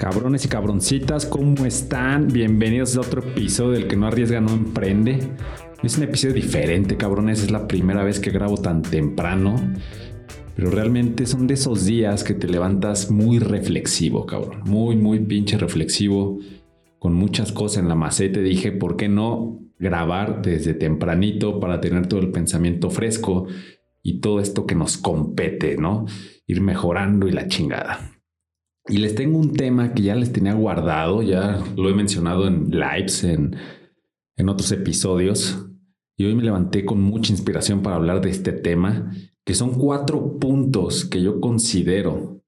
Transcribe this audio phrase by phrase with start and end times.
[0.00, 2.28] Cabrones y cabroncitas, ¿cómo están?
[2.28, 5.18] Bienvenidos a otro episodio del que no arriesga, no emprende.
[5.82, 7.42] Es un episodio diferente, cabrones.
[7.42, 9.56] Es la primera vez que grabo tan temprano.
[10.56, 14.62] Pero realmente son de esos días que te levantas muy reflexivo, cabrón.
[14.64, 16.38] Muy, muy pinche reflexivo.
[16.98, 18.40] Con muchas cosas en la maceta.
[18.40, 23.48] Dije, ¿por qué no grabar desde tempranito para tener todo el pensamiento fresco
[24.02, 26.06] y todo esto que nos compete, ¿no?
[26.46, 28.19] Ir mejorando y la chingada.
[28.86, 32.70] Y les tengo un tema que ya les tenía guardado, ya lo he mencionado en
[32.70, 33.56] lives, en,
[34.36, 35.66] en otros episodios.
[36.18, 39.12] Y hoy me levanté con mucha inspiración para hablar de este tema,
[39.44, 42.42] que son cuatro puntos que yo considero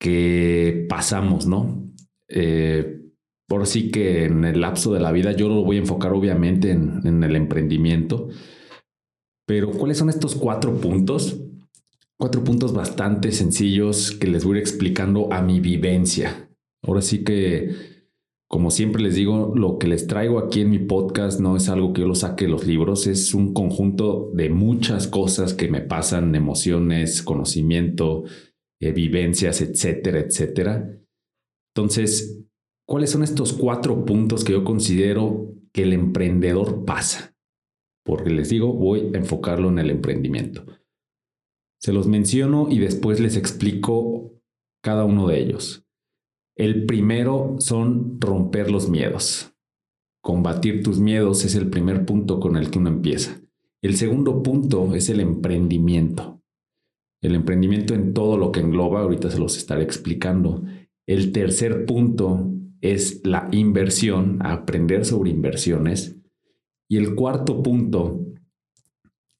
[0.00, 1.90] que pasamos, ¿no?
[2.28, 3.00] Eh,
[3.48, 6.70] por sí que en el lapso de la vida yo lo voy a enfocar obviamente
[6.70, 8.28] en, en el emprendimiento.
[9.46, 11.40] Pero ¿cuáles son estos cuatro puntos?
[12.18, 16.50] Cuatro puntos bastante sencillos que les voy a ir explicando a mi vivencia.
[16.82, 17.70] Ahora sí que,
[18.48, 21.92] como siempre les digo, lo que les traigo aquí en mi podcast no es algo
[21.92, 25.80] que yo lo saque de los libros, es un conjunto de muchas cosas que me
[25.80, 28.24] pasan, emociones, conocimiento,
[28.80, 30.98] eh, vivencias, etcétera, etcétera.
[31.74, 32.42] Entonces,
[32.86, 37.34] ¿cuáles son estos cuatro puntos que yo considero que el emprendedor pasa?
[38.04, 40.64] Porque les digo, voy a enfocarlo en el emprendimiento.
[41.86, 44.32] Se los menciono y después les explico
[44.82, 45.86] cada uno de ellos.
[46.56, 49.54] El primero son romper los miedos.
[50.20, 53.40] Combatir tus miedos es el primer punto con el que uno empieza.
[53.82, 56.42] El segundo punto es el emprendimiento.
[57.22, 60.64] El emprendimiento en todo lo que engloba, ahorita se los estaré explicando.
[61.06, 66.16] El tercer punto es la inversión, aprender sobre inversiones.
[66.88, 68.26] Y el cuarto punto,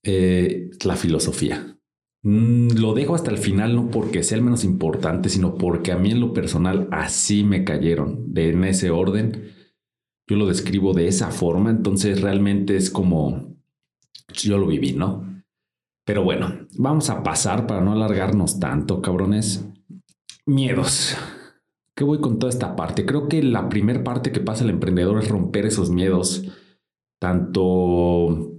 [0.04, 1.75] eh, la filosofía.
[2.22, 5.96] Mm, lo dejo hasta el final no porque sea el menos importante, sino porque a
[5.96, 9.52] mí en lo personal así me cayeron, de en ese orden.
[10.28, 13.56] Yo lo describo de esa forma, entonces realmente es como
[14.32, 15.24] yo lo viví, ¿no?
[16.04, 19.68] Pero bueno, vamos a pasar para no alargarnos tanto, cabrones.
[20.46, 21.16] Miedos.
[21.94, 23.06] ¿Qué voy con toda esta parte?
[23.06, 26.44] Creo que la primera parte que pasa el emprendedor es romper esos miedos,
[27.18, 28.55] tanto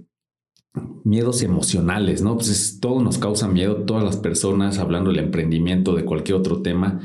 [1.04, 2.36] miedos emocionales, ¿no?
[2.36, 7.00] Pues todo nos causa miedo, todas las personas, hablando del emprendimiento, de cualquier otro tema,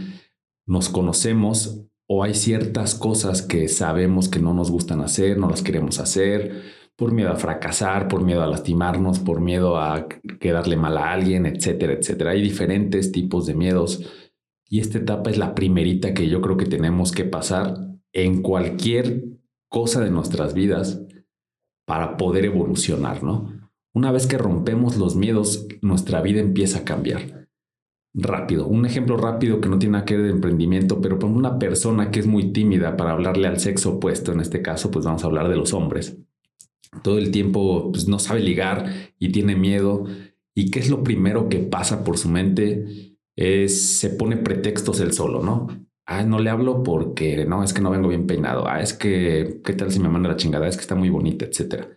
[0.65, 5.61] nos conocemos o hay ciertas cosas que sabemos que no nos gustan hacer, no las
[5.61, 6.61] queremos hacer,
[6.95, 10.07] por miedo a fracasar, por miedo a lastimarnos, por miedo a
[10.39, 12.31] quedarle mal a alguien, etcétera, etcétera.
[12.31, 14.11] Hay diferentes tipos de miedos
[14.69, 17.75] y esta etapa es la primerita que yo creo que tenemos que pasar
[18.11, 19.23] en cualquier
[19.69, 21.01] cosa de nuestras vidas
[21.85, 23.63] para poder evolucionar, ¿no?
[23.93, 27.47] Una vez que rompemos los miedos, nuestra vida empieza a cambiar.
[28.15, 28.67] Rápido.
[28.67, 32.11] Un ejemplo rápido que no tiene nada que ver de emprendimiento, pero para una persona
[32.11, 35.27] que es muy tímida para hablarle al sexo opuesto, en este caso, pues vamos a
[35.27, 36.17] hablar de los hombres.
[37.01, 40.05] Todo el tiempo pues, no sabe ligar y tiene miedo.
[40.55, 43.17] ¿Y qué es lo primero que pasa por su mente?
[43.35, 45.67] Es se pone pretextos él solo, ¿no?
[46.05, 48.67] Ah, no le hablo porque no, es que no vengo bien peinado.
[48.67, 50.67] Ah, es que, ¿qué tal si me manda la chingada?
[50.67, 51.87] Es que está muy bonita, etcétera.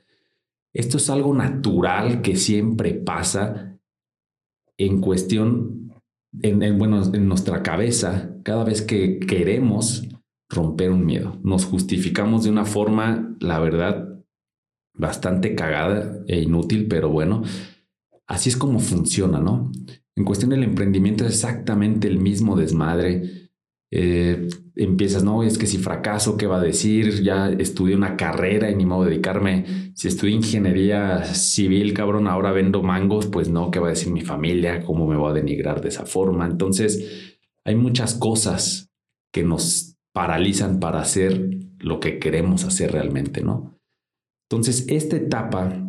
[0.72, 3.78] Esto es algo natural que siempre pasa
[4.78, 5.92] en cuestión,
[6.42, 10.06] en, bueno, en nuestra cabeza, cada vez que queremos
[10.48, 11.38] romper un miedo.
[11.42, 14.22] Nos justificamos de una forma, la verdad,
[14.94, 17.42] bastante cagada e inútil, pero bueno,
[18.26, 19.72] así es como funciona, ¿no?
[20.14, 23.45] En cuestión del emprendimiento es exactamente el mismo desmadre
[23.90, 27.22] eh, empiezas, no, es que si fracaso, ¿qué va a decir?
[27.22, 29.92] Ya estudié una carrera y ni modo de dedicarme.
[29.94, 34.22] Si estudié ingeniería civil, cabrón, ahora vendo mangos, pues no, ¿qué va a decir mi
[34.22, 34.82] familia?
[34.84, 36.46] ¿Cómo me voy a denigrar de esa forma?
[36.46, 38.90] Entonces, hay muchas cosas
[39.32, 43.78] que nos paralizan para hacer lo que queremos hacer realmente, ¿no?
[44.48, 45.82] Entonces, esta etapa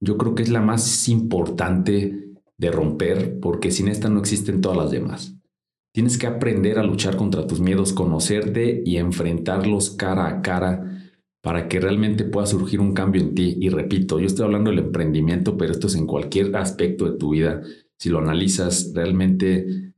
[0.00, 4.76] yo creo que es la más importante de romper, porque sin esta no existen todas
[4.76, 5.37] las demás.
[5.92, 10.98] Tienes que aprender a luchar contra tus miedos, conocerte y enfrentarlos cara a cara
[11.42, 13.56] para que realmente pueda surgir un cambio en ti.
[13.60, 17.30] Y repito, yo estoy hablando del emprendimiento, pero esto es en cualquier aspecto de tu
[17.30, 17.62] vida.
[17.98, 19.94] Si lo analizas, realmente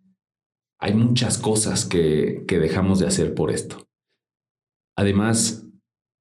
[0.78, 3.88] hay muchas cosas que, que dejamos de hacer por esto.
[4.96, 5.66] Además,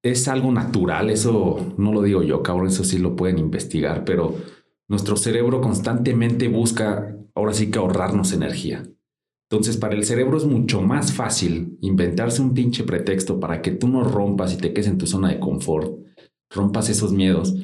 [0.02, 4.36] es algo natural, eso no lo digo yo, cabrón, eso sí lo pueden investigar, pero
[4.88, 8.82] nuestro cerebro constantemente busca, ahora sí que ahorrarnos energía.
[9.50, 13.88] Entonces, para el cerebro es mucho más fácil inventarse un pinche pretexto para que tú
[13.88, 15.98] no rompas y te quedes en tu zona de confort,
[16.48, 17.56] rompas esos miedos,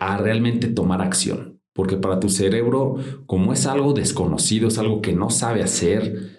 [0.00, 1.60] a realmente tomar acción.
[1.74, 2.96] Porque para tu cerebro,
[3.26, 6.38] como es algo desconocido, es algo que no sabe hacer,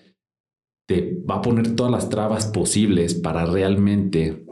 [0.87, 4.43] te va a poner todas las trabas posibles para realmente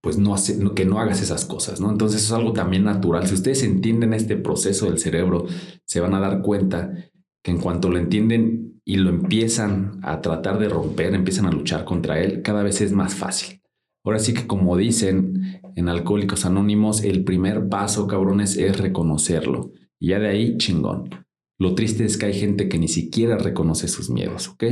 [0.00, 0.36] pues no
[0.76, 1.90] que no hagas esas cosas, ¿no?
[1.90, 3.26] Entonces es algo también natural.
[3.26, 5.46] Si ustedes entienden este proceso del cerebro,
[5.84, 6.92] se van a dar cuenta
[7.46, 11.84] que en cuanto lo entienden y lo empiezan a tratar de romper, empiezan a luchar
[11.84, 13.62] contra él, cada vez es más fácil.
[14.04, 19.70] Ahora sí que como dicen en Alcohólicos Anónimos, el primer paso, cabrones, es reconocerlo.
[20.00, 21.08] Y ya de ahí, chingón.
[21.56, 24.64] Lo triste es que hay gente que ni siquiera reconoce sus miedos, ¿ok?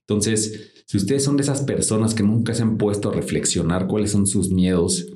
[0.00, 4.10] Entonces, si ustedes son de esas personas que nunca se han puesto a reflexionar cuáles
[4.10, 5.12] son sus miedos,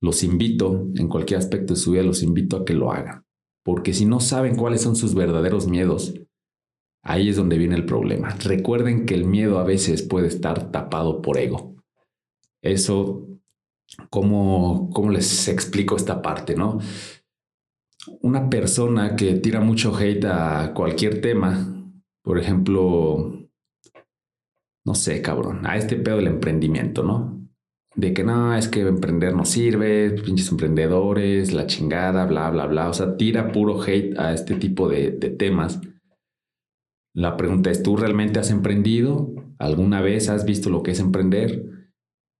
[0.00, 3.26] los invito, en cualquier aspecto de su vida, los invito a que lo hagan.
[3.62, 6.14] Porque si no saben cuáles son sus verdaderos miedos,
[7.04, 8.30] ahí es donde viene el problema.
[8.42, 11.76] Recuerden que el miedo a veces puede estar tapado por ego.
[12.62, 13.28] Eso,
[14.10, 16.80] ¿cómo, cómo les explico esta parte, no?
[18.22, 21.92] Una persona que tira mucho hate a cualquier tema,
[22.22, 23.48] por ejemplo,
[24.84, 27.40] no sé, cabrón, a este pedo del emprendimiento, ¿no?
[27.94, 32.88] De que no, es que emprender no sirve, pinches emprendedores, la chingada, bla, bla, bla.
[32.88, 35.80] O sea, tira puro hate a este tipo de, de temas.
[37.14, 39.32] La pregunta es, ¿tú realmente has emprendido?
[39.58, 41.64] ¿Alguna vez has visto lo que es emprender?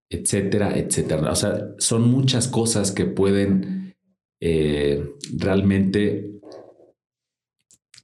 [0.09, 1.31] Etcétera, etcétera.
[1.31, 3.95] O sea, son muchas cosas que pueden
[4.41, 6.35] eh, realmente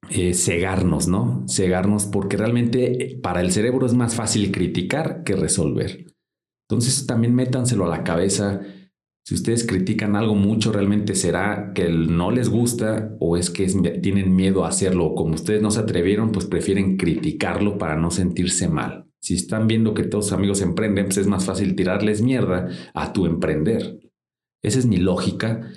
[0.09, 1.45] eh, cegarnos, ¿no?
[1.47, 6.05] Cegarnos porque realmente eh, para el cerebro es más fácil criticar que resolver.
[6.69, 8.61] Entonces también métanselo a la cabeza.
[9.23, 13.67] Si ustedes critican algo mucho, realmente será que no les gusta o es que
[14.01, 15.13] tienen miedo a hacerlo.
[15.15, 19.07] como ustedes no se atrevieron, pues prefieren criticarlo para no sentirse mal.
[19.19, 23.13] Si están viendo que todos sus amigos emprenden, pues es más fácil tirarles mierda a
[23.13, 23.99] tu emprender.
[24.63, 25.71] Esa es mi lógica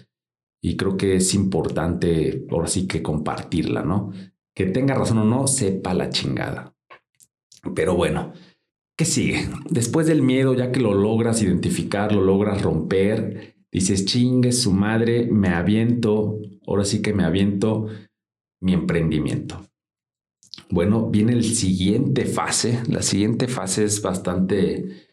[0.63, 4.13] y creo que es importante, ahora sí que compartirla, ¿no?
[4.55, 6.75] Que tenga razón o no, sepa la chingada.
[7.75, 8.33] Pero bueno,
[8.97, 9.49] ¿qué sigue?
[9.71, 15.27] Después del miedo, ya que lo logras identificar, lo logras romper, dices, chingue su madre,
[15.31, 17.87] me aviento, ahora sí que me aviento
[18.61, 19.61] mi emprendimiento.
[20.71, 22.83] Bueno, viene el siguiente fase.
[22.89, 25.09] La siguiente fase es bastante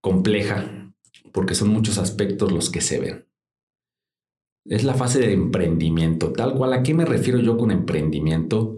[0.00, 0.92] compleja
[1.32, 3.26] porque son muchos aspectos los que se ven.
[4.64, 6.74] Es la fase de emprendimiento, tal cual.
[6.74, 8.76] ¿A qué me refiero yo con emprendimiento?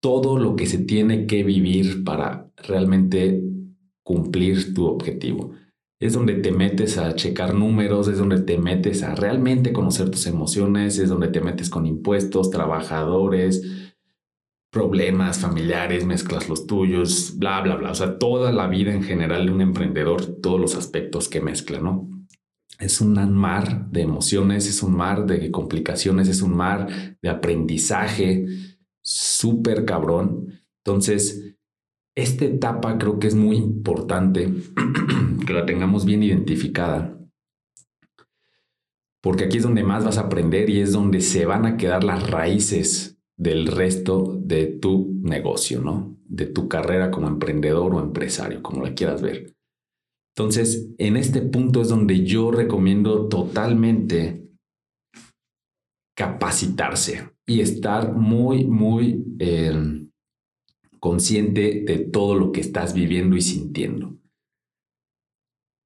[0.00, 3.42] Todo lo que se tiene que vivir para realmente
[4.04, 5.52] cumplir tu objetivo.
[6.00, 10.26] Es donde te metes a checar números, es donde te metes a realmente conocer tus
[10.26, 13.62] emociones, es donde te metes con impuestos, trabajadores,
[14.70, 17.90] problemas familiares, mezclas los tuyos, bla, bla, bla.
[17.90, 21.80] O sea, toda la vida en general de un emprendedor, todos los aspectos que mezcla,
[21.80, 22.14] ¿no?
[22.78, 28.46] es un mar de emociones, es un mar de complicaciones, es un mar de aprendizaje
[29.02, 30.60] súper cabrón.
[30.84, 31.56] Entonces,
[32.16, 34.52] esta etapa creo que es muy importante
[35.46, 37.18] que la tengamos bien identificada,
[39.22, 42.04] porque aquí es donde más vas a aprender y es donde se van a quedar
[42.04, 46.16] las raíces del resto de tu negocio, ¿no?
[46.26, 49.54] De tu carrera como emprendedor o empresario, como la quieras ver.
[50.36, 54.44] Entonces, en este punto es donde yo recomiendo totalmente
[56.16, 60.03] capacitarse y estar muy, muy em,
[61.04, 64.16] consciente de todo lo que estás viviendo y sintiendo.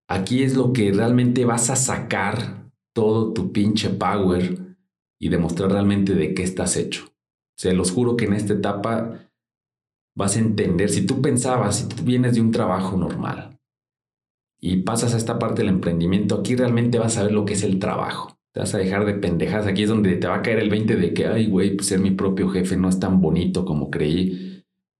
[0.08, 4.76] Aquí es lo que realmente vas a sacar todo tu pinche power
[5.18, 7.08] y demostrar realmente de qué estás hecho.
[7.56, 9.28] Se los juro que en esta etapa
[10.16, 13.58] vas a entender, si tú pensabas, si tú vienes de un trabajo normal,
[14.60, 17.64] y pasas a esta parte del emprendimiento, aquí realmente vas a ver lo que es
[17.64, 18.38] el trabajo.
[18.52, 19.66] Te vas a dejar de pendejas.
[19.66, 21.98] Aquí es donde te va a caer el 20 de que, ay, güey, pues ser
[21.98, 24.57] mi propio jefe no es tan bonito como creí.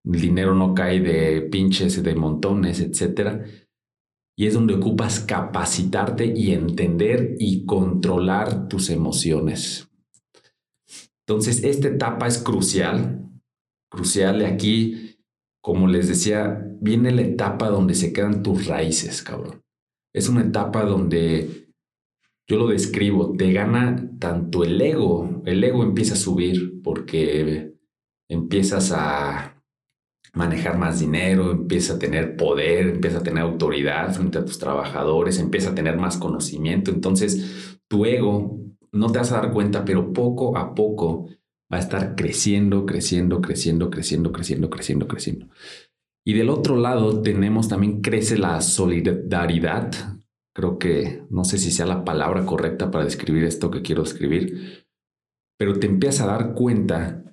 [0.09, 3.43] El dinero no cae de pinches, de montones, etc.
[4.37, 9.89] Y es donde ocupas capacitarte y entender y controlar tus emociones.
[11.27, 13.31] Entonces, esta etapa es crucial.
[13.91, 15.09] Crucial aquí
[15.69, 19.63] como les decía, viene la etapa donde se quedan tus raíces, cabrón.
[20.15, 21.69] Es una etapa donde
[22.49, 27.75] yo lo describo, te gana tanto el ego, el ego empieza a subir porque
[28.31, 29.58] empiezas a
[30.35, 35.39] manejar más dinero, empieza a tener poder, empieza a tener autoridad frente a tus trabajadores,
[35.39, 36.91] empieza a tener más conocimiento.
[36.91, 38.61] Entonces, tu ego,
[38.93, 41.29] no te vas a dar cuenta, pero poco a poco
[41.73, 45.49] va a estar creciendo, creciendo, creciendo, creciendo, creciendo, creciendo, creciendo.
[46.27, 49.93] Y del otro lado tenemos también crece la solidaridad.
[50.55, 54.87] Creo que no sé si sea la palabra correcta para describir esto que quiero escribir,
[55.59, 57.25] pero te empiezas a dar cuenta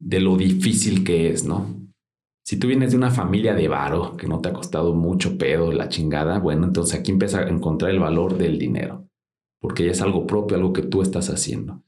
[0.00, 1.81] de lo difícil que es, ¿no?
[2.44, 5.72] Si tú vienes de una familia de varo que no te ha costado mucho pedo,
[5.72, 9.08] la chingada, bueno, entonces aquí empieza a encontrar el valor del dinero,
[9.60, 11.82] porque ya es algo propio, algo que tú estás haciendo.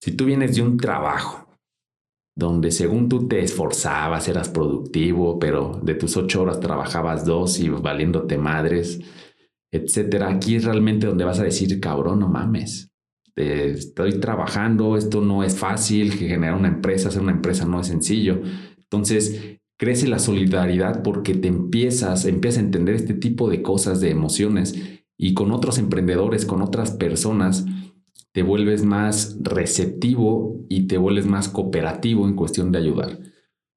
[0.00, 1.48] Si tú vienes de un trabajo
[2.36, 7.68] donde según tú te esforzabas, eras productivo, pero de tus ocho horas trabajabas dos y
[7.68, 9.00] valiéndote madres,
[9.70, 12.90] etcétera, aquí es realmente donde vas a decir, cabrón, no mames,
[13.36, 18.40] estoy trabajando, esto no es fácil, generar una empresa, hacer una empresa no es sencillo.
[18.78, 24.10] Entonces, crece la solidaridad porque te empiezas, empiezas a entender este tipo de cosas, de
[24.10, 24.74] emociones,
[25.16, 27.66] y con otros emprendedores, con otras personas,
[28.32, 33.20] te vuelves más receptivo y te vuelves más cooperativo en cuestión de ayudar.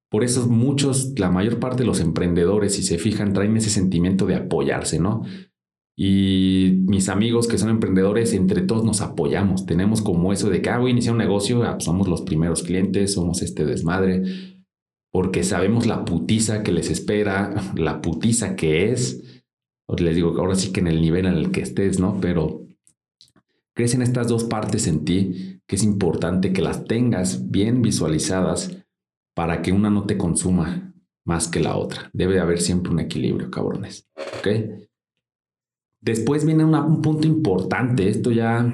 [0.09, 4.25] Por eso muchos, la mayor parte de los emprendedores, si se fijan, traen ese sentimiento
[4.25, 5.23] de apoyarse, ¿no?
[5.95, 9.65] Y mis amigos que son emprendedores, entre todos nos apoyamos.
[9.65, 12.63] Tenemos como eso de que, ah, voy a iniciar un negocio, ah, somos los primeros
[12.63, 14.23] clientes, somos este desmadre,
[15.17, 19.41] porque sabemos la putiza que les espera, la putiza que es.
[19.97, 22.21] Les digo que ahora sí que en el nivel en el que estés, ¿no?
[22.21, 22.67] Pero
[23.73, 28.77] crecen estas dos partes en ti que es importante que las tengas bien visualizadas
[29.33, 30.93] para que una no te consuma
[31.25, 32.11] más que la otra.
[32.13, 34.07] Debe haber siempre un equilibrio, cabrones.
[34.37, 34.49] ¿Ok?
[35.99, 38.71] Después viene un punto importante, esto ya,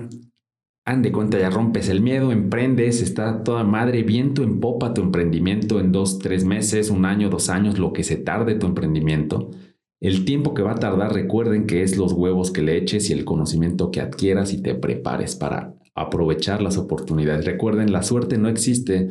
[0.86, 5.02] han de cuenta, ya rompes el miedo, emprendes, está toda madre, viento en popa tu
[5.02, 9.52] emprendimiento en dos, tres meses, un año, dos años, lo que se tarde tu emprendimiento.
[10.02, 13.14] El tiempo que va a tardar, recuerden que es los huevos que le eches y
[13.14, 17.46] el conocimiento que adquieras y te prepares para aprovechar las oportunidades.
[17.46, 19.08] Recuerden, la suerte no existe.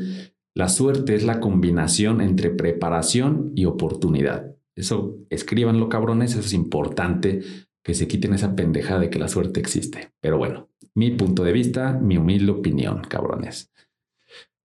[0.54, 4.54] La suerte es la combinación entre preparación y oportunidad.
[4.76, 7.40] Eso, escríbanlo cabrones, eso es importante
[7.82, 10.10] que se quiten esa pendejada de que la suerte existe.
[10.20, 13.72] Pero bueno, mi punto de vista, mi humilde opinión, cabrones.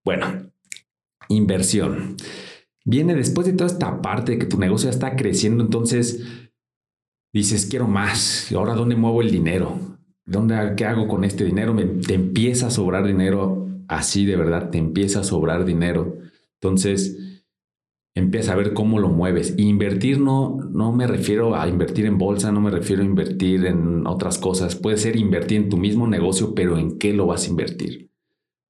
[0.03, 0.51] Bueno,
[1.29, 2.17] inversión.
[2.86, 6.25] Viene después de toda esta parte de que tu negocio ya está creciendo, entonces
[7.34, 8.51] dices, quiero más.
[8.51, 9.77] ¿Y ahora dónde muevo el dinero?
[10.25, 11.74] ¿Dónde, ¿Qué hago con este dinero?
[11.74, 16.17] Me, te empieza a sobrar dinero así de verdad, te empieza a sobrar dinero.
[16.55, 17.37] Entonces,
[18.18, 19.54] empieza a ver cómo lo mueves.
[19.58, 24.08] Invertir no, no me refiero a invertir en bolsa, no me refiero a invertir en
[24.08, 24.76] otras cosas.
[24.76, 28.10] Puede ser invertir en tu mismo negocio, pero ¿en qué lo vas a invertir?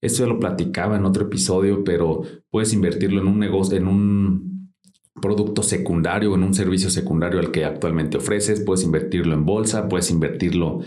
[0.01, 4.73] Esto ya lo platicaba en otro episodio, pero puedes invertirlo en un negocio, en un
[5.21, 8.61] producto secundario, en un servicio secundario al que actualmente ofreces.
[8.61, 10.81] Puedes invertirlo en bolsa, puedes invertirlo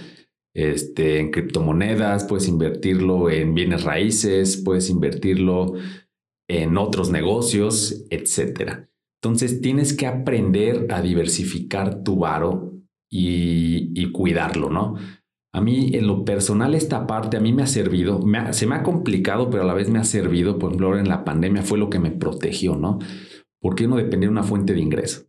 [0.52, 5.76] este, en criptomonedas, puedes invertirlo en bienes raíces, puedes invertirlo
[6.50, 8.88] en otros negocios, etcétera.
[9.23, 12.73] Entonces tienes que aprender a diversificar tu varo
[13.09, 14.97] y, cuidarlo, ¿no?
[15.52, 18.83] A mí, en lo personal, esta parte a mí me ha servido, se me ha
[18.83, 21.78] complicado, pero a la vez me ha servido, por ejemplo, ahora en la pandemia fue
[21.78, 22.99] lo que me protegió, ¿no?
[23.61, 25.26] Porque no dependía de una fuente de ingreso.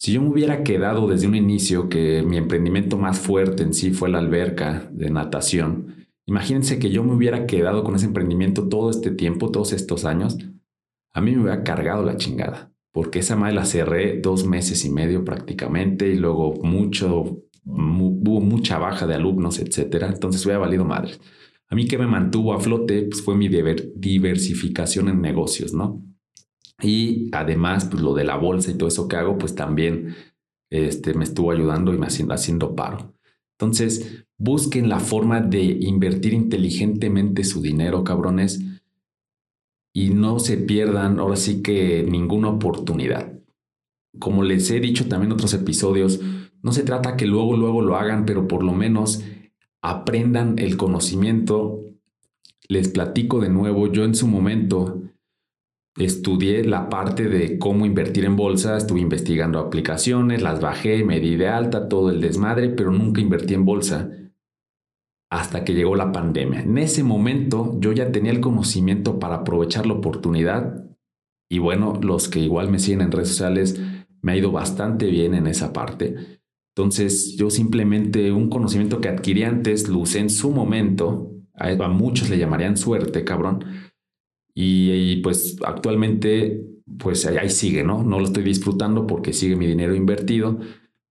[0.00, 3.90] Si yo me hubiera quedado desde un inicio que mi emprendimiento más fuerte en sí
[3.90, 5.97] fue la alberca de natación,
[6.28, 10.36] Imagínense que yo me hubiera quedado con ese emprendimiento todo este tiempo, todos estos años.
[11.14, 14.90] A mí me hubiera cargado la chingada, porque esa madre la cerré dos meses y
[14.90, 20.08] medio prácticamente y luego mucho, hubo mucha baja de alumnos, etcétera.
[20.08, 21.12] Entonces hubiera valido madre.
[21.70, 26.04] A mí que me mantuvo a flote pues fue mi diversificación en negocios, ¿no?
[26.82, 30.14] Y además, pues lo de la bolsa y todo eso que hago, pues también
[30.70, 33.14] este, me estuvo ayudando y me haciendo, haciendo paro.
[33.60, 38.60] Entonces, busquen la forma de invertir inteligentemente su dinero, cabrones,
[39.92, 43.32] y no se pierdan ahora sí que ninguna oportunidad.
[44.20, 46.20] Como les he dicho también en otros episodios,
[46.62, 49.24] no se trata que luego, luego lo hagan, pero por lo menos
[49.82, 51.82] aprendan el conocimiento.
[52.68, 55.02] Les platico de nuevo, yo en su momento
[56.04, 61.36] estudié la parte de cómo invertir en bolsa, estuve investigando aplicaciones, las bajé, me di
[61.36, 64.10] de alta, todo el desmadre, pero nunca invertí en bolsa
[65.30, 66.60] hasta que llegó la pandemia.
[66.60, 70.84] En ese momento yo ya tenía el conocimiento para aprovechar la oportunidad
[71.50, 73.80] y bueno, los que igual me siguen en redes sociales,
[74.20, 76.40] me ha ido bastante bien en esa parte.
[76.74, 82.38] Entonces yo simplemente un conocimiento que adquirí antes lo en su momento, a, muchos le
[82.38, 83.64] llamarían suerte, cabrón,
[84.60, 86.64] y, pues actualmente
[86.98, 88.02] pues ahí sigue, ¿no?
[88.02, 90.58] No lo estoy disfrutando porque sigue mi dinero invertido,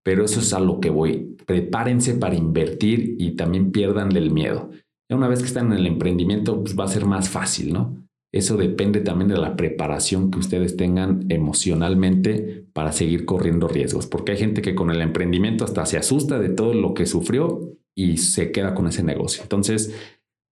[0.04, 1.38] pero eso es a lo que voy.
[1.46, 4.72] Prepárense para invertir y también pierdan del miedo.
[5.10, 7.96] Una vez que están en el emprendimiento, pues va a ser más fácil, ¿no?
[8.34, 14.34] Eso depende también de la preparación que ustedes tengan emocionalmente para seguir corriendo riesgos, porque
[14.34, 17.62] hay gente que con el emprendimiento hasta se asusta de todo lo que sufrió
[17.96, 19.44] y se queda con ese negocio.
[19.44, 19.96] Entonces,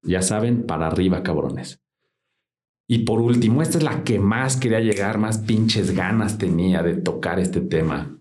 [0.01, 1.81] ya saben, para arriba, cabrones.
[2.87, 6.95] Y por último, esta es la que más quería llegar, más pinches ganas tenía de
[6.95, 8.17] tocar este tema.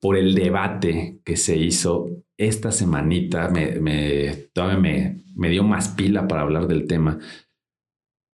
[0.00, 2.08] Por el debate que se hizo
[2.38, 7.18] esta semanita, me, todavía me, me dio más pila para hablar del tema.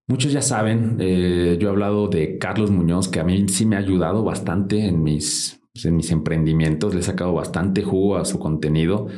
[0.09, 3.75] Muchos ya saben, eh, yo he hablado de Carlos Muñoz, que a mí sí me
[3.75, 8.39] ha ayudado bastante en mis, en mis emprendimientos, le he sacado bastante jugo a su
[8.39, 9.09] contenido.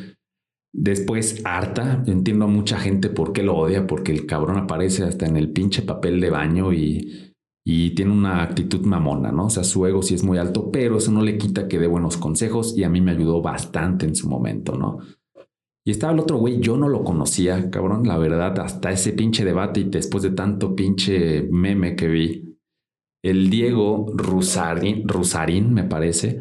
[0.73, 2.03] Después, harta.
[2.07, 5.53] Entiendo a mucha gente por qué lo odia, porque el cabrón aparece hasta en el
[5.53, 7.35] pinche papel de baño y,
[7.65, 9.47] y tiene una actitud mamona, ¿no?
[9.47, 11.87] O sea, su ego sí es muy alto, pero eso no le quita que dé
[11.87, 14.99] buenos consejos y a mí me ayudó bastante en su momento, ¿no?
[15.85, 19.45] Y estaba el otro güey, yo no lo conocía, cabrón, la verdad, hasta ese pinche
[19.45, 22.59] debate y después de tanto pinche meme que vi.
[23.23, 26.41] El Diego Rusarín, Rusarín me parece.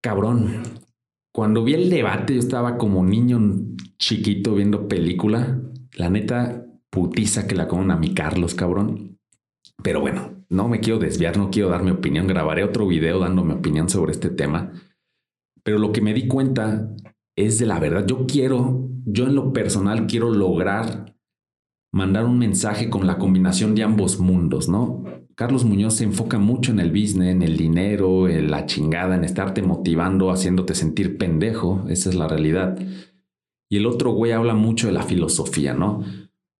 [0.00, 0.62] Cabrón,
[1.38, 3.38] cuando vi el debate, yo estaba como niño
[3.96, 5.62] chiquito viendo película.
[5.94, 9.20] La neta, putiza que la comen a mi Carlos, cabrón.
[9.80, 12.26] Pero bueno, no me quiero desviar, no quiero dar mi opinión.
[12.26, 14.72] Grabaré otro video dando mi opinión sobre este tema.
[15.62, 16.92] Pero lo que me di cuenta
[17.36, 18.04] es de la verdad.
[18.04, 21.14] Yo quiero, yo en lo personal quiero lograr
[21.92, 25.04] mandar un mensaje con la combinación de ambos mundos, ¿no?
[25.38, 29.22] Carlos Muñoz se enfoca mucho en el business, en el dinero, en la chingada, en
[29.22, 32.76] estarte motivando, haciéndote sentir pendejo, esa es la realidad.
[33.70, 36.02] Y el otro güey habla mucho de la filosofía, ¿no?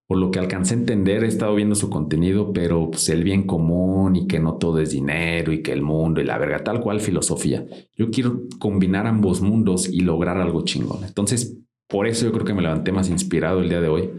[0.06, 3.48] Por lo que alcancé a entender, he estado viendo su contenido, pero pues el bien
[3.48, 6.80] común y que no todo es dinero y que el mundo y la verga, tal
[6.80, 7.66] cual filosofía.
[7.96, 11.02] Yo quiero combinar ambos mundos y lograr algo chingón.
[11.02, 11.58] Entonces,
[11.88, 14.10] por eso yo creo que me levanté más inspirado el día de hoy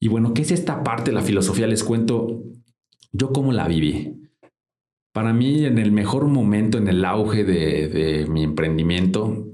[0.00, 1.66] y bueno, ¿qué es esta parte de la filosofía?
[1.66, 2.42] Les cuento
[3.12, 4.28] yo cómo la viví.
[5.12, 9.48] Para mí, en el mejor momento, en el auge de, mi emprendimiento,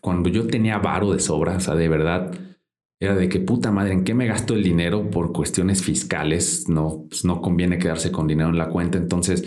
[0.00, 2.32] cuando yo tenía varo de sobra, o sea, de verdad,
[3.00, 6.68] era de que puta madre, ¿en qué me gasto el dinero por cuestiones fiscales?
[6.68, 8.98] No, pues no conviene quedarse con dinero en la cuenta.
[8.98, 9.44] Entonces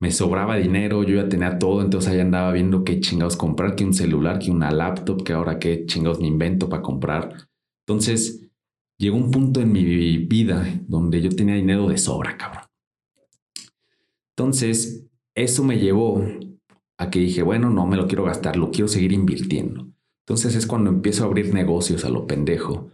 [0.00, 3.84] me sobraba dinero, yo ya tenía todo, entonces ahí andaba viendo qué chingados comprar, que
[3.84, 7.48] un celular, que una laptop, que ahora qué chingados me invento para comprar.
[7.86, 8.50] Entonces
[8.98, 12.65] llegó un punto en mi vida donde yo tenía dinero de sobra, cabrón.
[14.36, 16.22] Entonces, eso me llevó
[16.98, 19.88] a que dije, bueno, no me lo quiero gastar, lo quiero seguir invirtiendo.
[20.26, 22.90] Entonces es cuando empiezo a abrir negocios a lo pendejo.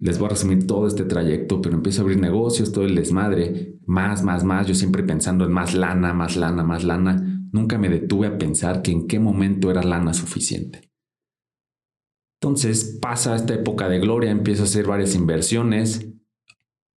[0.00, 3.78] Les voy a resumir todo este trayecto, pero empiezo a abrir negocios, todo el desmadre,
[3.84, 7.48] más, más, más, yo siempre pensando en más lana, más lana, más lana.
[7.52, 10.92] Nunca me detuve a pensar que en qué momento era lana suficiente.
[12.40, 16.08] Entonces pasa esta época de gloria, empiezo a hacer varias inversiones.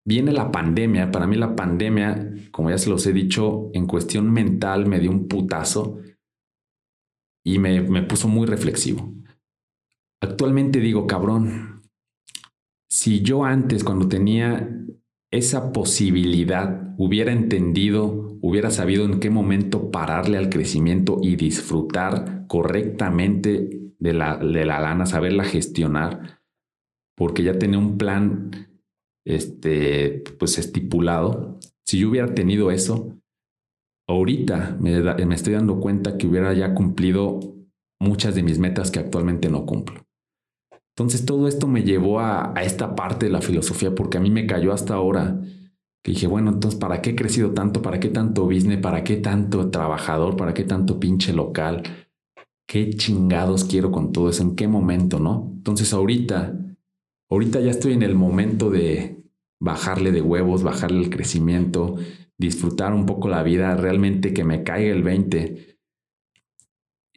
[0.06, 1.12] Viene la pandemia.
[1.12, 5.12] Para mí la pandemia, como ya se los he dicho, en cuestión mental me dio
[5.12, 6.00] un putazo
[7.44, 9.14] y me, me puso muy reflexivo.
[10.22, 11.84] Actualmente digo, cabrón,
[12.90, 14.70] si yo antes, cuando tenía
[15.32, 23.92] esa posibilidad, hubiera entendido, hubiera sabido en qué momento pararle al crecimiento y disfrutar correctamente
[23.98, 26.42] de la, de la lana, saberla gestionar,
[27.16, 28.71] porque ya tenía un plan
[29.26, 31.60] este, pues estipulado.
[31.86, 33.18] Si yo hubiera tenido eso,
[34.08, 35.00] ahorita me,
[35.34, 37.40] estoy dando cuenta que hubiera ya cumplido
[38.00, 40.06] muchas de mis metas que actualmente no cumplo.
[40.96, 44.30] Entonces todo esto me llevó a, a, esta parte de la filosofía porque a mí
[44.30, 45.40] me cayó hasta ahora
[46.04, 47.82] que dije, bueno, entonces, ¿para qué he crecido tanto?
[47.82, 48.80] ¿Para qué tanto business?
[48.80, 50.36] ¿Para qué tanto trabajador?
[50.36, 51.84] ¿Para qué tanto pinche local?
[52.72, 55.52] qué chingados quiero con todo eso, en qué momento, ¿no?
[55.58, 56.56] Entonces ahorita,
[57.32, 59.24] ahorita ya estoy en el momento de
[59.60, 61.96] bajarle de huevos, bajarle el crecimiento,
[62.38, 65.78] disfrutar un poco la vida, realmente que me caiga el 20.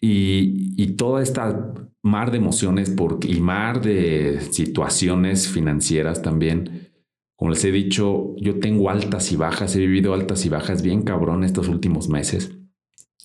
[0.01, 6.93] Y, y toda esta mar de emociones porque, y mar de situaciones financieras también.
[7.37, 11.03] Como les he dicho, yo tengo altas y bajas, he vivido altas y bajas bien
[11.03, 12.53] cabrón estos últimos meses.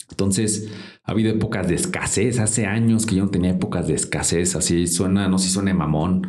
[0.10, 0.72] Entonces,
[1.04, 2.40] ha habido épocas de escasez.
[2.40, 4.56] Hace años que yo no tenía épocas de escasez.
[4.56, 6.24] Así suena, no sé si suene mamón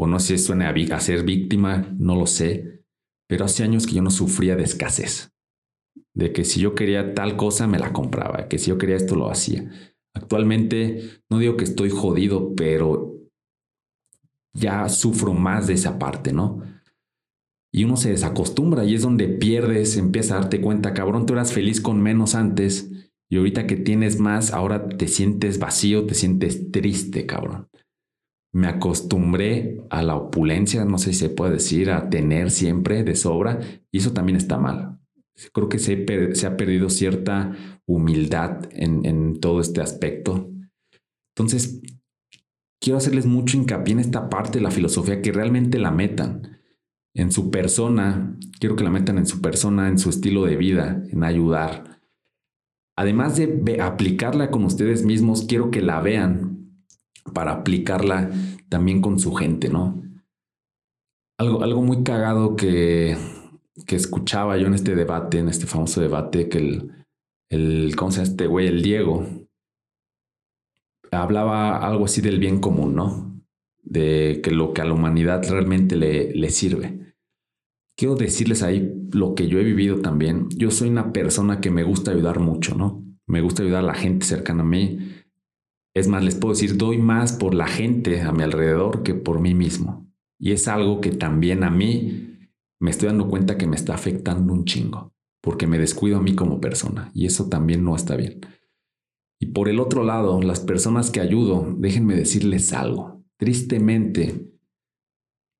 [0.00, 2.84] o no sé si suena a, ser víctima, no lo sé.
[3.28, 5.32] Pero hace años que yo no sufría de escasez.
[6.14, 8.46] De que si yo quería tal cosa, me la compraba.
[8.48, 9.70] Que si yo quería esto, lo hacía.
[10.14, 13.16] Actualmente, no digo que estoy jodido, pero
[14.54, 16.62] ya sufro más de esa parte, ¿no?
[17.72, 21.52] Y uno se desacostumbra y es donde pierdes, empieza a darte cuenta, cabrón, tú eras
[21.52, 22.90] feliz con menos antes
[23.28, 27.67] y ahorita que tienes más, ahora te sientes vacío, te sientes triste, cabrón.
[28.52, 33.14] Me acostumbré a la opulencia, no sé si se puede decir, a tener siempre de
[33.14, 34.98] sobra y eso también está mal.
[35.52, 36.04] Creo que se,
[36.46, 37.52] ha perdido cierta
[37.86, 40.50] humildad en, en todo este aspecto.
[41.36, 41.80] Entonces,
[42.80, 46.58] quiero hacerles mucho hincapié en esta parte de la filosofía que realmente la metan
[47.14, 51.02] en su persona, quiero que la metan en su persona, en su estilo de vida,
[51.10, 52.00] en ayudar.
[52.96, 56.57] Además de aplicarla con ustedes mismos, quiero que la vean
[57.32, 58.30] para aplicarla
[58.68, 60.02] también con su gente, ¿no?
[61.38, 63.16] Algo, algo muy cagado que,
[63.86, 66.90] que escuchaba yo en este debate, en este famoso debate, que
[67.50, 68.66] el, ¿cómo se llama este güey?
[68.66, 69.26] El Diego,
[71.10, 73.42] hablaba algo así del bien común, ¿no?
[73.82, 77.14] De que lo que a la humanidad realmente le, le sirve.
[77.96, 80.48] Quiero decirles ahí lo que yo he vivido también.
[80.50, 83.02] Yo soy una persona que me gusta ayudar mucho, ¿no?
[83.26, 85.17] Me gusta ayudar a la gente cercana a mí.
[85.98, 89.40] Es más, les puedo decir, doy más por la gente a mi alrededor que por
[89.40, 90.08] mí mismo.
[90.38, 92.38] Y es algo que también a mí
[92.78, 96.36] me estoy dando cuenta que me está afectando un chingo, porque me descuido a mí
[96.36, 97.10] como persona.
[97.14, 98.40] Y eso también no está bien.
[99.40, 103.24] Y por el otro lado, las personas que ayudo, déjenme decirles algo.
[103.36, 104.52] Tristemente,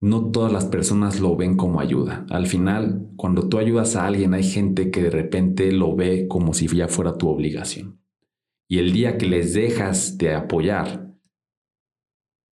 [0.00, 2.24] no todas las personas lo ven como ayuda.
[2.30, 6.54] Al final, cuando tú ayudas a alguien, hay gente que de repente lo ve como
[6.54, 7.98] si ya fuera tu obligación.
[8.68, 11.14] Y el día que les dejas de apoyar,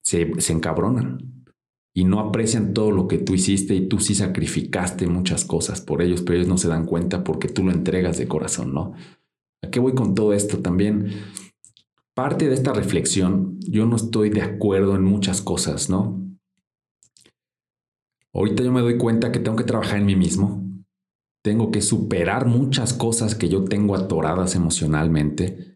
[0.03, 1.45] se, se encabronan
[1.95, 6.03] y no aprecian todo lo que tú hiciste y tú sí sacrificaste muchas cosas por
[6.03, 8.93] ellos, pero ellos no se dan cuenta porque tú lo entregas de corazón, ¿no?
[9.63, 10.59] ¿A qué voy con todo esto?
[10.59, 11.11] También
[12.15, 16.23] parte de esta reflexión, yo no estoy de acuerdo en muchas cosas, ¿no?
[18.33, 20.63] Ahorita yo me doy cuenta que tengo que trabajar en mí mismo,
[21.43, 25.76] tengo que superar muchas cosas que yo tengo atoradas emocionalmente,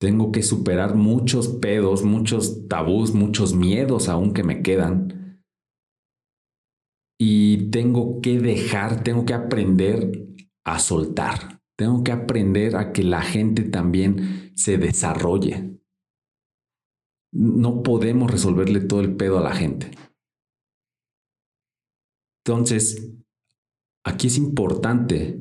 [0.00, 5.42] tengo que superar muchos pedos, muchos tabús, muchos miedos aún que me quedan.
[7.18, 10.26] Y tengo que dejar, tengo que aprender
[10.64, 11.62] a soltar.
[11.76, 15.80] Tengo que aprender a que la gente también se desarrolle.
[17.32, 19.90] No podemos resolverle todo el pedo a la gente.
[22.46, 23.10] Entonces,
[24.04, 25.40] aquí es importante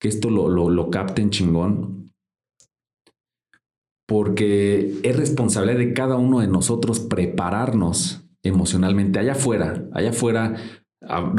[0.00, 2.05] que esto lo, lo, lo capten chingón,
[4.06, 10.56] porque es responsabilidad de cada uno de nosotros prepararnos emocionalmente allá afuera, allá afuera,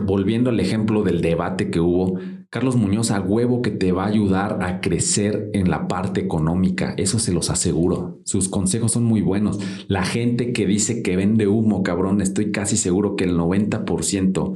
[0.03, 4.08] volviendo al ejemplo del debate que hubo, Carlos Muñoz a huevo que te va a
[4.08, 8.21] ayudar a crecer en la parte económica, eso se los aseguro.
[8.23, 9.60] Sus consejos son muy buenos.
[9.89, 14.56] La gente que dice que vende humo, cabrón, estoy casi seguro que el 90%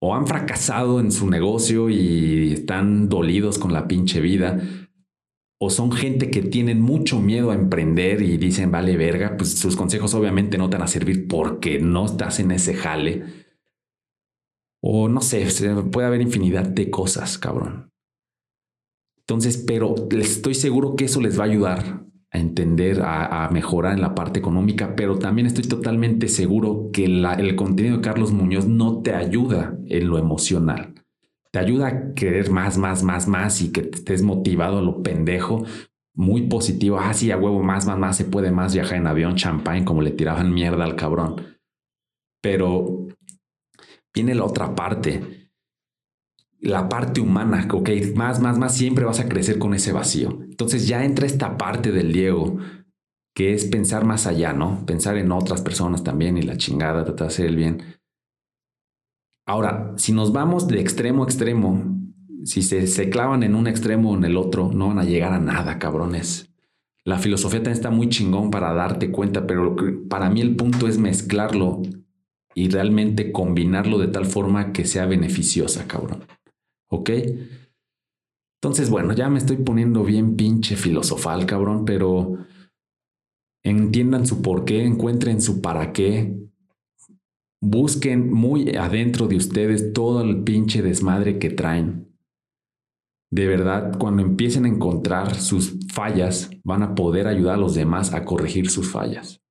[0.00, 4.60] o han fracasado en su negocio y están dolidos con la pinche vida,
[5.60, 9.76] o son gente que tienen mucho miedo a emprender y dicen, vale verga, pues sus
[9.76, 13.24] consejos obviamente no te van a servir porque no estás en ese jale
[14.80, 15.46] o no sé,
[15.90, 17.90] puede haber infinidad de cosas, cabrón.
[19.18, 24.02] Entonces, pero estoy seguro que eso les va a ayudar a entender, a, mejorar en
[24.02, 29.02] la parte económica, pero también estoy totalmente seguro que el contenido de Carlos Muñoz no
[29.02, 30.94] te ayuda en lo emocional.
[31.50, 35.64] Te ayuda a querer más, más, más, más y que estés motivado a lo pendejo,
[36.14, 36.98] muy positivo.
[36.98, 40.02] Ah, sí, a huevo, más, más, más, se puede más viajar en avión, champagne, como
[40.02, 41.58] le tiraban mierda al cabrón.
[42.42, 43.06] Pero
[44.12, 45.50] viene la otra parte,
[46.60, 50.40] la parte humana, ok, más, más, más, siempre vas a crecer con ese vacío.
[50.42, 52.58] Entonces ya entra esta parte del Diego,
[53.34, 54.84] que es pensar más allá, ¿no?
[54.84, 57.97] Pensar en otras personas también y la chingada, tratar de hacer el bien.
[59.48, 61.98] Ahora, si nos vamos de extremo a extremo,
[62.44, 65.38] si se, clavan en un extremo o en el otro, no van a llegar a
[65.38, 66.52] nada, cabrones.
[67.02, 69.74] La filosofía también está muy chingón para darte cuenta, pero
[70.10, 71.80] para mí el punto es mezclarlo
[72.54, 76.24] y realmente combinarlo de tal forma que sea beneficiosa, cabrón.
[76.90, 77.10] ¿Ok?
[78.60, 82.36] Entonces, bueno, ya me estoy poniendo bien pinche filosofal, cabrón, pero
[83.64, 86.47] entiendan su por qué, encuentren su para qué,
[87.60, 92.16] busquen muy adentro de ustedes todo el pinche desmadre que traen.
[93.30, 98.14] De verdad, cuando empiecen a encontrar sus fallas, van a poder ayudar a los demás
[98.14, 99.42] a corregir sus fallas.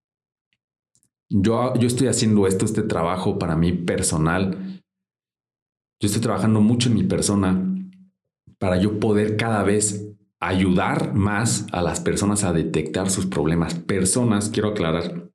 [1.30, 4.82] Yo, yo estoy haciendo esto, este trabajo para mí personal.
[6.02, 7.76] Yo estoy trabajando mucho en mi persona
[8.58, 10.08] para yo poder cada vez
[10.40, 13.76] ayudar más a las personas a detectar sus problemas.
[13.76, 15.30] Personas, quiero aclarar,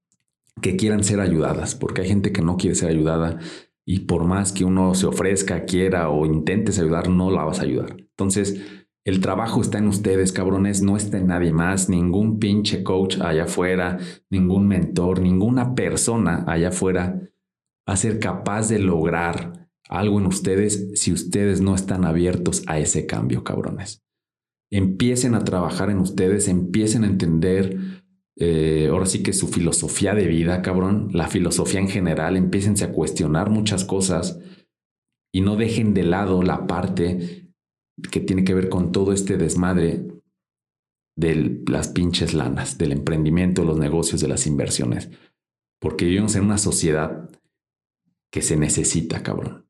[0.60, 3.38] que quieran ser ayudadas, porque hay gente que no quiere ser ayudada
[3.84, 7.64] y por más que uno se ofrezca, quiera o intentes ayudar, no la vas a
[7.64, 7.96] ayudar.
[7.96, 8.60] Entonces,
[9.04, 13.44] el trabajo está en ustedes, cabrones, no está en nadie más, ningún pinche coach allá
[13.44, 13.98] afuera,
[14.30, 17.20] ningún mentor, ninguna persona allá afuera
[17.84, 23.06] a ser capaz de lograr algo en ustedes si ustedes no están abiertos a ese
[23.06, 24.04] cambio, cabrones.
[24.70, 28.01] Empiecen a trabajar en ustedes, empiecen a entender
[28.44, 32.90] eh, ahora sí que su filosofía de vida, cabrón, la filosofía en general, empiécense a
[32.90, 34.40] cuestionar muchas cosas
[35.33, 37.52] y no dejen de lado la parte
[38.11, 40.09] que tiene que ver con todo este desmadre
[41.16, 45.11] de las pinches lanas, del emprendimiento, los negocios, de las inversiones.
[45.81, 47.31] Porque vivimos en una sociedad
[48.33, 49.68] que se necesita, cabrón.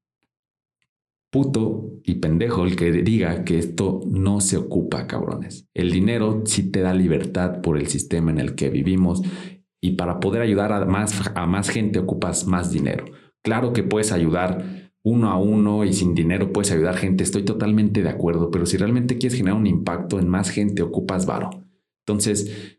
[1.32, 5.66] Puto y pendejo el que diga que esto no se ocupa, cabrones.
[5.72, 9.22] El dinero sí te da libertad por el sistema en el que vivimos
[9.80, 13.06] y para poder ayudar a más, a más gente ocupas más dinero.
[13.42, 18.02] Claro que puedes ayudar uno a uno y sin dinero puedes ayudar gente, estoy totalmente
[18.02, 21.48] de acuerdo, pero si realmente quieres generar un impacto en más gente, ocupas varo.
[22.06, 22.78] Entonces,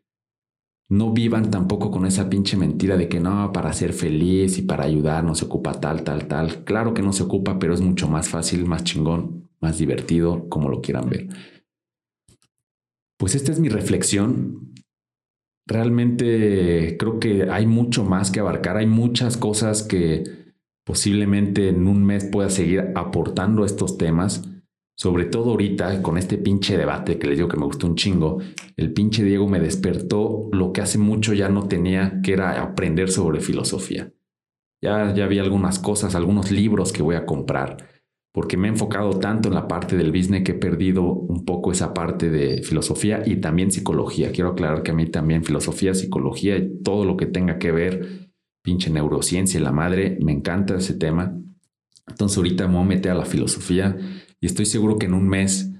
[0.90, 4.84] no vivan tampoco con esa pinche mentira de que no, para ser feliz y para
[4.86, 6.64] ayudar no se ocupa tal, tal, tal.
[6.64, 10.70] Claro que no se ocupa, pero es mucho más fácil, más chingón, más divertido, como
[10.70, 11.28] lo quieran ver.
[13.18, 14.74] Pues esta es mi reflexión.
[15.66, 20.24] Realmente creo que hay mucho más que abarcar, hay muchas cosas que
[20.86, 24.50] posiblemente en un mes pueda seguir aportando estos temas.
[24.96, 28.40] Sobre todo ahorita con este pinche debate que les digo que me gustó un chingo,
[28.78, 33.10] el pinche Diego me despertó lo que hace mucho ya no tenía, que era aprender
[33.10, 34.12] sobre filosofía.
[34.82, 37.90] Ya, ya vi algunas cosas, algunos libros que voy a comprar,
[38.34, 41.72] porque me he enfocado tanto en la parte del business que he perdido un poco
[41.72, 44.32] esa parte de filosofía y también psicología.
[44.32, 48.30] Quiero aclarar que a mí también filosofía, psicología y todo lo que tenga que ver
[48.64, 51.38] pinche neurociencia, la madre, me encanta ese tema.
[52.08, 53.98] Entonces ahorita me voy a meter a la filosofía
[54.44, 55.72] y estoy seguro que en un mes,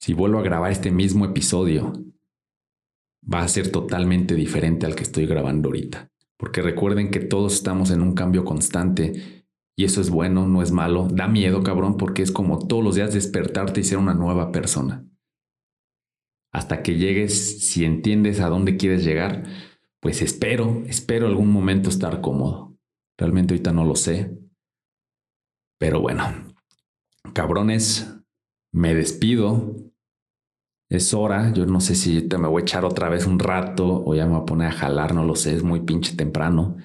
[0.00, 1.92] si vuelvo a grabar este mismo episodio,
[3.24, 6.08] va a ser totalmente diferente al que estoy grabando ahorita.
[6.36, 10.70] Porque recuerden que todos estamos en un cambio constante y eso es bueno, no es
[10.70, 11.08] malo.
[11.10, 15.04] Da miedo, cabrón, porque es como todos los días despertarte y ser una nueva persona.
[16.52, 19.42] Hasta que llegues, si entiendes a dónde quieres llegar,
[19.98, 22.78] pues espero, espero algún momento estar cómodo.
[23.18, 24.38] Realmente ahorita no lo sé.
[25.80, 26.47] Pero bueno,
[27.38, 28.18] cabrones,
[28.74, 29.76] me despido.
[30.90, 34.02] Es hora, yo no sé si te me voy a echar otra vez un rato
[34.04, 36.78] o ya me voy a poner a jalar, no lo sé, es muy pinche temprano.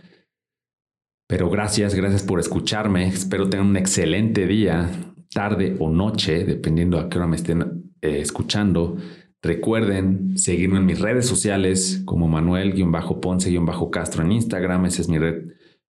[1.27, 3.07] Pero gracias, gracias por escucharme.
[3.07, 4.91] Espero tengan un excelente día,
[5.33, 8.97] tarde o noche, dependiendo a qué hora me estén eh, escuchando.
[9.41, 14.85] Recuerden seguirme en mis redes sociales como Manuel-Ponce-Castro en Instagram.
[14.85, 15.47] Ese es mi red,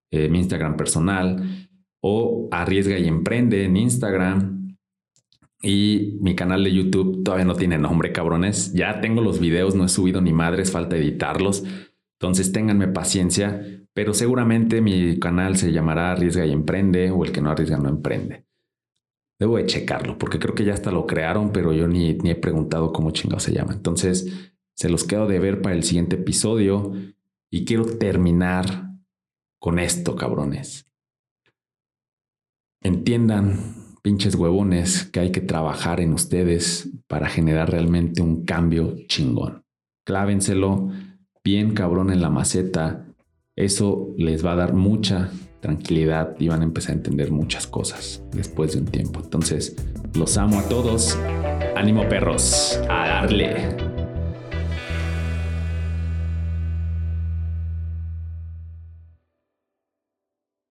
[0.09, 1.69] eh, mi Instagram personal.
[2.01, 4.54] O Arriesga y Emprende en Instagram.
[5.65, 8.71] Y mi canal de YouTube todavía no tiene nombre, cabrones.
[8.73, 11.63] Ya tengo los videos, no he subido ni madres, falta editarlos.
[12.19, 17.41] Entonces ténganme paciencia, pero seguramente mi canal se llamará Arriesga y Emprende o el que
[17.41, 18.45] no arriesga no emprende.
[19.39, 22.35] Debo de checarlo porque creo que ya hasta lo crearon, pero yo ni, ni he
[22.35, 23.73] preguntado cómo chingado se llama.
[23.73, 26.93] Entonces, se los quedo de ver para el siguiente episodio
[27.49, 28.91] y quiero terminar
[29.57, 30.85] con esto, cabrones.
[32.83, 39.63] Entiendan, pinches huevones, que hay que trabajar en ustedes para generar realmente un cambio chingón.
[40.05, 40.91] Clávenselo
[41.43, 43.07] bien cabrón en la maceta.
[43.55, 48.23] Eso les va a dar mucha tranquilidad y van a empezar a entender muchas cosas
[48.31, 49.21] después de un tiempo.
[49.23, 49.75] Entonces,
[50.13, 51.17] los amo a todos.
[51.75, 53.94] Ánimo perros, a darle.